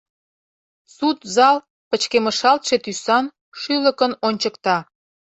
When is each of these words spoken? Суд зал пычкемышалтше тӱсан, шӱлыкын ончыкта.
Суд 0.95 1.17
зал 1.35 1.57
пычкемышалтше 1.89 2.75
тӱсан, 2.83 3.25
шӱлыкын 3.59 4.11
ончыкта. 4.27 4.77